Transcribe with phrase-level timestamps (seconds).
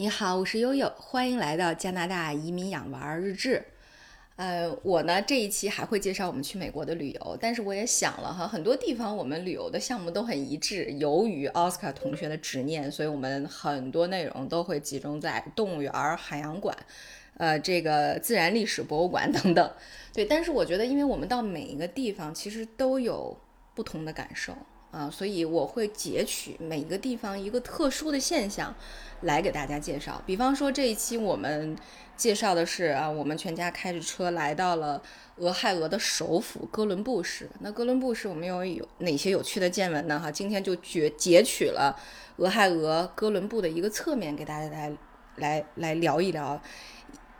[0.00, 3.62] 你好，我是悠悠，欢迎来到加拿大移民养娃日志。
[4.36, 10.90] 呃，我呢这一期还会介绍我们去美国的旅游，但是我也想了哈，很多地方我们旅游的项目都很一致。
[10.92, 16.74] 由于奥斯卡同学的执念，所以我们很多内容都会集中在动物园、海洋馆、
[17.36, 19.70] 呃这个自然历史博物馆 等等。
[20.14, 23.36] 对，但是我觉得，因为我们到每一个地方其实都有
[23.74, 24.56] 不同的感受
[24.90, 28.74] 啊，所以我会截取每一个地方一个特殊的现象。
[29.22, 31.76] 来给大家介绍，比方说这一期我们
[32.16, 35.02] 介绍的是啊，我们全家开着车来到了
[35.36, 37.46] 俄亥俄的首府哥伦布市。
[37.58, 40.18] 那哥伦布市我们又有哪些有趣的见闻呢？
[40.18, 41.94] 哈，今天就截截取了
[42.38, 44.90] 俄亥俄哥伦布的一个侧面，给大家来
[45.36, 46.58] 来来聊一聊，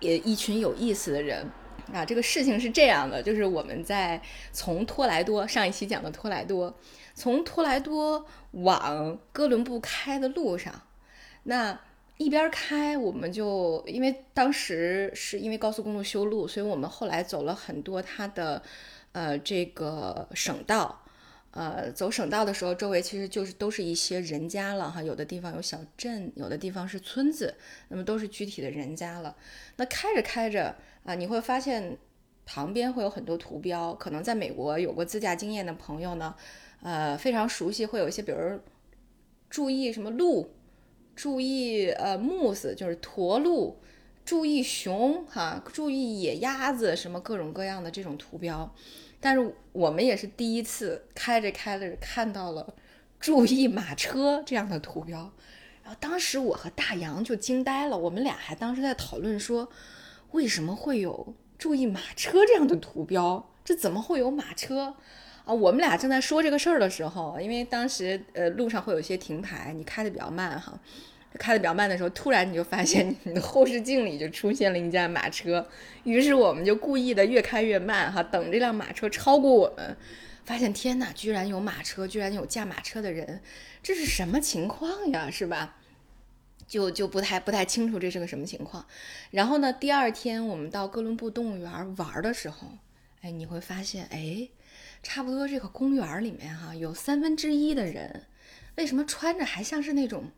[0.01, 1.47] 也一群有意思的人
[1.95, 2.05] 啊。
[2.05, 4.21] 这个事情是这样的，就是我们在
[4.53, 6.75] 从托莱多上一期讲的托莱多，
[7.15, 10.83] 从托莱多往哥伦布开的路上。
[11.45, 11.81] 那
[12.17, 18.63] 一边开，我们就因为当时是因为高速公路修路，所以我们后来走了很多它的，
[19.13, 21.03] 呃，这个省道，
[21.53, 27.55] 呃，走省道的时候，周围其实就是都是一些人家了哈，有的地方有小镇，有的地方是村子，
[27.89, 29.35] 那么都是具体的人家了。
[29.77, 31.97] 那开着开着啊，你会发现
[32.53, 36.35] 旁边会有很多图标，可能在美国有过自驾经验的朋友呢，
[36.83, 38.59] 呃，非常熟悉，会有一些，比如
[39.49, 40.51] 注意什么鹿。
[41.15, 43.79] 注意，呃，moose 就是驼鹿，
[44.25, 48.75] 注意熊哈，注意野鸭子，什么各种各样的这种图标。
[49.21, 52.75] 但是我们也是第一次开着开着看到了
[53.21, 55.31] 注意马车这样的图标，
[55.85, 59.69] 然后当时我和大洋就惊呆了，我们俩还当时在讨论说，
[60.33, 63.47] 为什么会有注意马车这样的图标？
[63.63, 64.95] 这怎么会有马车？
[65.45, 70.73] 啊，我们俩正在说这个事儿的时候，因为当时呃路上会有一些停牌，你开的比较慢哈。
[71.39, 75.65] 开的比较慢的时候，突然你就发现你的后视镜里就出现了一架马车，
[76.03, 79.97] 于是我们就故意的越开越慢哈，等这辆马车超过我们，
[80.45, 83.43] 发现天哪，居然有马车，居然有驾马车的人，
[83.83, 85.31] 这是什么情况呀？
[85.31, 85.77] 是吧？
[86.71, 88.87] 就就不太不太清楚这是个什么情况。
[89.33, 92.69] 然后呢，第二天我们到哥伦布动物园玩的时候，
[93.23, 94.49] 哎，你会发现，哎，
[95.03, 98.23] 差不多这个公园里面哈，有三分之一的人，
[98.77, 100.31] 为什么穿着还像是那种？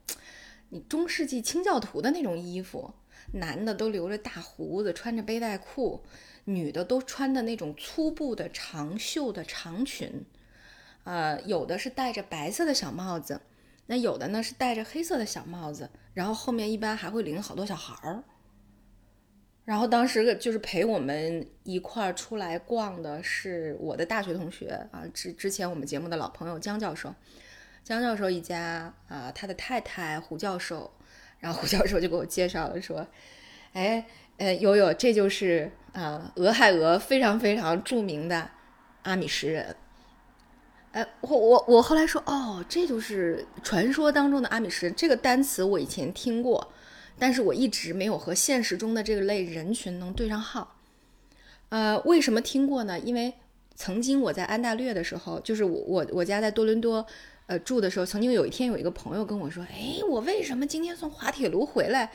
[0.70, 2.94] 你中世纪清教徒的那种衣服，
[3.32, 6.03] 男的都留着大胡子，穿着背带裤，
[6.47, 10.25] 女的都穿的那种粗布的长袖的长裙，
[11.04, 13.43] 呃，有的是戴着白色的小帽子，
[13.93, 18.25] 那有的呢是戴着黑色的小帽子，然后后面一般还会领好多小孩儿。
[19.67, 27.15] 然后当时就是陪我们一块儿出来逛的是我的大学同学啊，之之前我们节目的老朋友江教授。
[27.85, 30.91] 江教授一家啊，他的太太胡教授，
[31.39, 33.07] 然后胡教授就给我介绍了，说
[33.75, 34.07] ：“哎，
[34.39, 38.51] 呃，悠悠，这就是啊，俄亥俄非常非常著名的
[39.03, 39.77] 阿米什人。”
[40.93, 46.73] 哎，我我我后来说，哦，这就是传说当中的阿米什这个单词，我以前听过，
[47.19, 50.77] 但是我一直没有和现实中的这个类人群能对上号。
[51.71, 52.99] 呃，为什么听过呢？
[52.99, 53.33] 因为
[53.75, 57.07] 曾经我在安大略的时候，就是我我我家在多伦多。
[57.47, 62.13] 呃，住的时候，曾经有一天有一个朋友跟我说：“哎，我为什么今天从滑铁卢回来，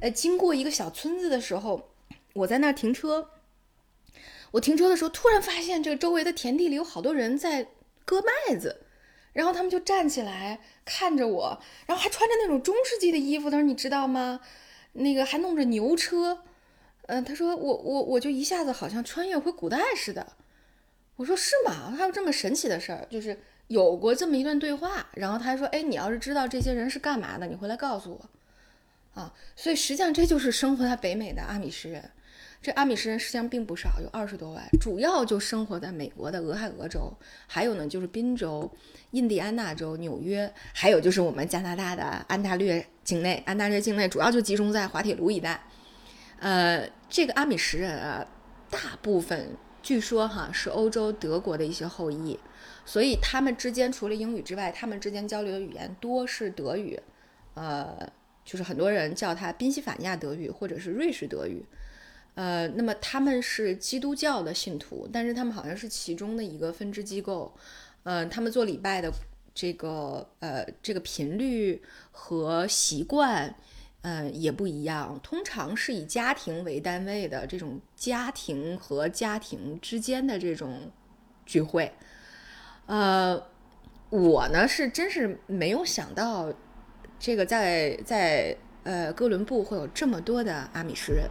[0.00, 1.90] 呃，经过一个小村子的时候，
[2.32, 3.28] 我在那儿停车，
[4.50, 7.68] 我停车的时候突然发现这个周围的田地里有好多人在
[8.04, 8.82] 割麦子，
[9.32, 14.40] 然后他们就站起来看着我，然后还穿着那种中世纪的衣服，他说你知道吗？
[14.92, 16.42] 那个还弄着牛车，
[17.06, 20.34] 嗯，他说我我我就一下子好像穿越回古代似的，
[21.16, 21.94] 我说是吗？
[21.96, 23.38] 还有这么神奇的事儿，就是。”
[23.68, 32.10] 有过这么一段对话，然后他还说：“哎，你要是知道这些人是干嘛的，你回来告诉我，啊。”所以实际上这就是生活在北美的阿米什人。
[32.64, 37.12] 这阿米什人实际上并不少，有二十多万，主要就生活在美国的俄亥俄州，
[37.46, 38.72] 还有呢就是宾州、
[39.10, 43.42] 印第安纳州、纽约，还有就是我们加拿大的安大略境内。
[43.44, 45.62] 安大略境内主要就集中在滑铁卢一带。
[46.38, 48.26] 呃，这个阿米什人啊，
[48.70, 49.50] 大部分
[49.82, 52.40] 据说哈是欧洲德国的一些后裔。
[52.86, 56.98] 所以他们之间除了英语之外，他们之间交流的语言多是德语，
[57.52, 58.10] 呃，
[58.42, 61.62] 就是很多人叫它宾夕法尼亚德语或者是瑞士德语，
[62.34, 67.54] 呃，那么他们是基督教的信徒，但是他们好像是其中的一个分支机构，
[68.02, 69.12] 呃，他们做礼拜的
[69.54, 73.54] 这个呃这个频率和习惯，
[74.02, 80.90] 呃也不一样，通常是以家庭为单位的这种家庭和家庭之间的这种
[81.46, 81.92] 聚会。
[82.86, 83.40] 呃，
[84.10, 86.52] 我呢是真是没有想到，
[87.18, 91.26] 这个在在呃哥伦布会有这么多的阿米什人？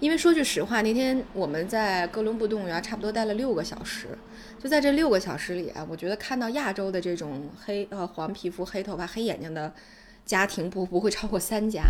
[0.00, 4.08] 因为说句实话，那天我们在哥伦布动物园差不多待了六个小时，
[4.58, 9.72] 就在这六个小时里啊，我觉得看到亚洲的这种黑呃黄皮肤、黑头发、黑眼睛的
[10.24, 11.82] 家庭不不会超过三家，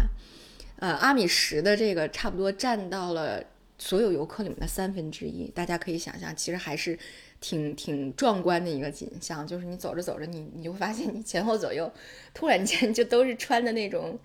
[0.80, 3.42] 呃阿米什的这个差不多占到了
[3.78, 5.48] 所有游客里面的三分之一。
[5.48, 6.98] 大家可以想象，其实还是。
[7.40, 11.92] 挺挺壮观的一个景象，就是你走着走着，你你就会发现你前后左右，
[12.32, 14.18] 突然间就都是穿的那种，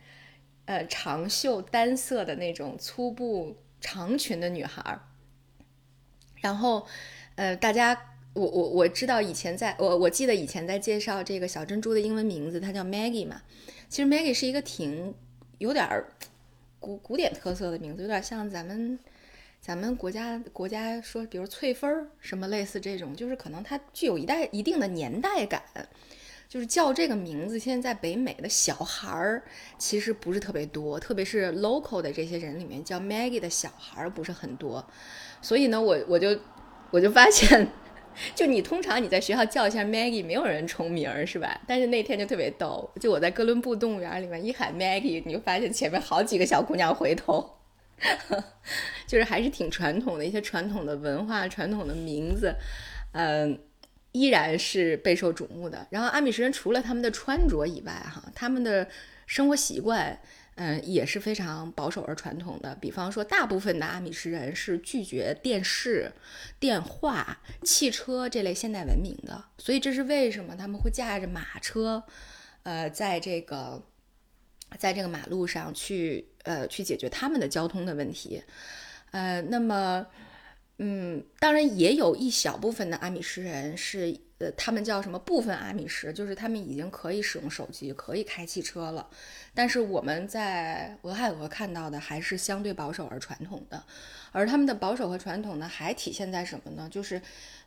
[0.70, 5.02] 呃长袖单色的那种粗布长裙的女孩儿。
[6.42, 6.86] 然后，
[7.34, 8.00] 呃，大家，
[8.34, 13.42] 我我我知道以前在我我记得以前在介绍这个小珍珠的英文名字，它叫 Maggie 嘛。
[13.90, 15.16] 其实 Maggie 是一个挺
[15.58, 16.14] 有点儿
[16.80, 19.00] 古古典特色的名字，有点像咱们。
[19.62, 25.62] 咱们国家国家说，比如翠芬儿什么类似这种，就是可能它具有一代一定的年代感，
[26.50, 27.58] 就是叫这个名字。
[27.58, 29.44] 现在在北美的小孩儿
[29.78, 34.86] 其实不是特别多，特别是 local 的这些人里面叫 Maggie 的小孩儿不是很多，
[35.42, 36.38] 所以呢，我我就
[36.90, 37.68] 我就发现，
[38.34, 41.62] 就你通常你在学校叫一下 Maggie，没有人重名儿是吧？
[41.68, 47.58] 但是那天就特别逗，就我在哥伦布动物园里面一喊 Maggie，你就发现前面好几个小姑娘回头。
[49.06, 52.56] 就是还是挺传统的一些传统的文化、传统的名字，
[53.12, 53.60] 嗯，
[54.12, 55.88] 依然是备受瞩目的。
[55.90, 58.88] 然后阿米什人除了他们的穿着以外，哈，他们的
[59.26, 60.20] 生活习惯，
[60.56, 62.76] 嗯，也是非常保守而传统的。
[62.76, 66.12] 比方说，大部分的阿米什人是拒绝电视、
[66.60, 69.46] 电话、汽车这类现代文明的。
[69.58, 72.04] 所以这是为什么他们会驾着马车，
[72.64, 73.82] 呃，在这个。
[74.78, 78.44] 在这个马路上去，呃，去解决他们的交通的问题，
[79.10, 80.06] 呃，那么，
[80.82, 89.06] 嗯，当然也有一小部分的阿米什人是，呃，他们叫什么部分阿米什，就是他们已经可以使用手机，可以开汽车了。
[89.54, 93.84] 但是我们在俄亥俄看到的还是相对保守而传统的，
[94.32, 96.88] 而他们的保守和传统呢，还体现在什么呢？
[96.90, 97.22] 就是，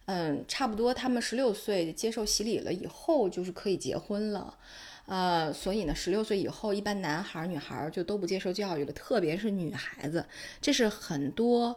[0.07, 4.57] 嗯，差不多他们十六岁接受洗礼了以后，就是可以结婚了。
[5.05, 10.25] 呃，所以呢，十六岁以后，一般男孩儿、女孩儿就都不接受教育了，特别是女孩子，
[10.63, 11.77] 这是很多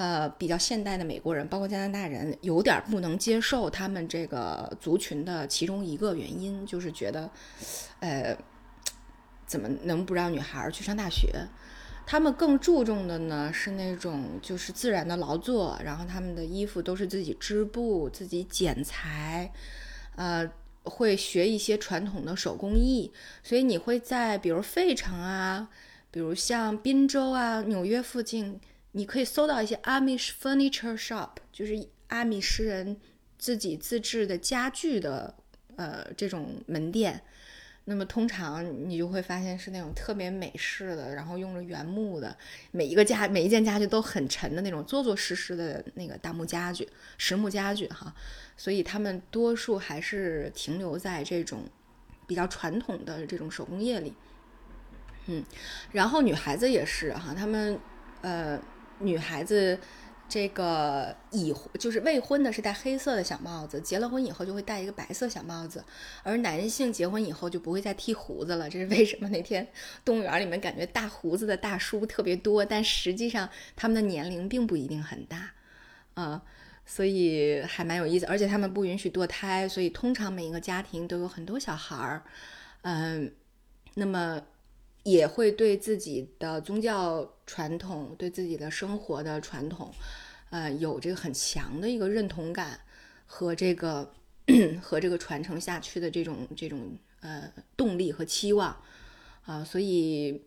[0.00, 7.30] 呃比较现代的美国人，包括加拿大人，有点不能接受他们这个族群的其中一个原因，就是觉得，
[8.00, 8.36] 呃，
[9.46, 11.28] 怎么能不让女孩儿去上大学？
[12.06, 19.52] 他们更注重的呢是那种就是自然的劳作，然后他们的衣服都是自己织布、自己剪裁，
[20.16, 20.50] 呃。
[20.82, 23.12] 会学一些传统的手工艺，
[23.42, 25.68] 所以你会在比如费城啊，
[26.10, 28.58] 比如像宾州啊、纽约附近，
[28.92, 32.96] 你可以搜到一些 Amish Furniture Shop，就是阿米什人
[33.38, 35.34] 自己自制的家具的
[35.76, 37.22] 呃这种门店。
[37.86, 42.36] 那么通常你就会发现是那种特别美式的，然后用着原木的，
[42.70, 48.14] 每一个家每一件家具都很沉的那种做做实实的那个大木家具、实木家具哈。
[48.56, 51.64] 所以他们多数还是停留在这种
[52.28, 54.14] 比较传统的这种手工业里，
[55.26, 55.42] 嗯，
[55.90, 57.80] 然后女孩子也是哈，他们
[58.20, 58.60] 呃
[59.00, 59.78] 女孩子
[60.28, 65.84] 这个已就是未婚的是戴黑色的小帽子，结了婚以后就会戴一个白色小帽子，
[66.22, 69.28] 而男性结婚以后就不会再剃胡子了，这是为什么？
[69.30, 69.66] 那天
[70.04, 75.52] 动物园里面感觉大胡子的大叔特别多，但实际上他们的年龄并不一定很大，
[76.14, 76.42] 啊。
[76.86, 82.24] 所以还蛮有意思，而且他们不允许堕胎，所以通常每一个家庭都有很多小孩儿，
[82.82, 83.32] 嗯，
[83.94, 84.42] 那么
[85.04, 89.92] 也会对自己的宗教传统、对自己的生活的传统，
[90.50, 92.78] 呃，有这个很强的一个认同感
[93.26, 94.08] 和这个
[94.80, 98.76] 和这个传承下去的这种这种呃动力和期望
[99.42, 100.40] 啊，所以。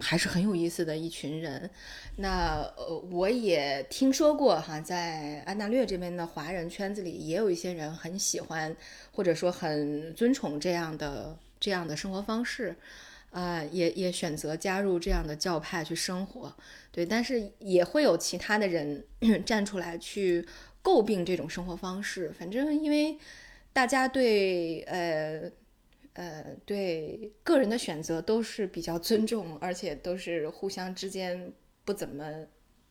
[0.00, 1.70] 还是很有意思的一群人，
[2.16, 8.76] 那呃，我也听说过哈，在安大略这边的华人圈子里，也有一些人很喜欢
[9.12, 12.74] 或者说很尊崇这样的这样的生活方式，
[13.34, 16.56] 啊，也也选择加入这样的教派去生活，
[16.90, 19.04] 对，但是也会有其他的人
[19.44, 20.46] 站出来去
[20.82, 23.18] 诟病这种生活方式，反正因为
[23.72, 25.50] 大家对呃。
[26.16, 31.52] 呃，对个人的选择都是比较尊重，而且都是互相之间
[31.84, 32.24] 不怎么，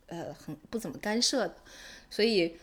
[0.07, 1.55] 呃，很不怎么干涉的，
[2.09, 2.57] 所以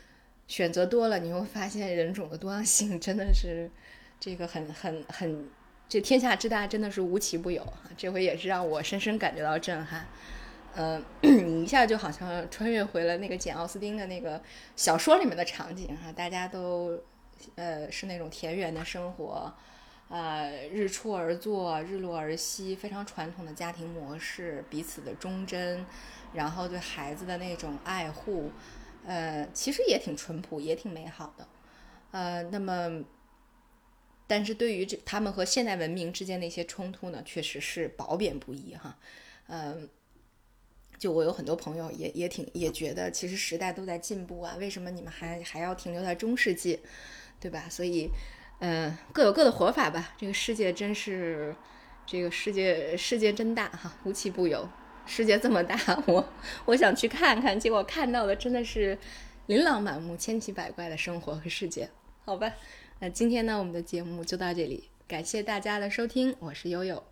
[0.46, 3.70] 选择多了，你会发现人种的多样性真的是
[4.20, 5.48] 这个很很很，
[5.90, 7.66] 这天下之大真的是无奇不有！
[7.96, 10.06] 这回也是让我深深感觉到震撼。
[10.76, 14.40] 嗯， 你一下就好像穿越回了那个简奥斯汀的那个
[14.76, 16.96] 小说里面的场景哈，大家都
[17.56, 19.52] 呃是那种田园的生活。
[20.08, 25.84] 呃，日出而作，日落而息，非常传统的家庭模式，彼此的忠贞，
[26.34, 28.52] 然后对孩子的那种爱护，
[29.04, 31.46] 呃，其实也挺淳朴，也挺美好的。
[32.12, 33.02] 呃，那么，
[34.30, 38.96] 但是对于这他们和现代文明之间的一些冲突呢，确实是褒贬不一哈。
[39.48, 39.88] 嗯，
[40.96, 46.78] 就我有很多朋友也也挺也觉得，其实时代都在进步啊，为什么你们还还要停留在中世纪，
[47.40, 47.66] 对吧？
[47.68, 48.08] 所以。
[48.62, 50.12] 嗯，各有各的活法吧。
[50.18, 51.56] 这个世界真是，
[52.04, 54.68] 这个世界世界真大哈，无奇不有。
[55.06, 56.22] 世界这么大，我
[56.66, 58.98] 我想去看看，结果看到的真的是
[59.46, 61.88] 琳琅满目、千奇百怪的生活和世界。
[62.26, 62.52] 好吧，
[63.02, 67.02] 那今天呢，我们的节目就到这里，感谢大家的收听，我是悠悠。